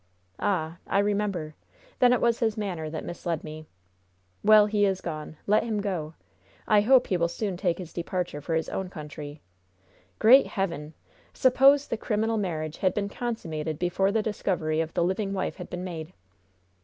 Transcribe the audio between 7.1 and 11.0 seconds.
will soon take his departure for his own country. Great Heaven!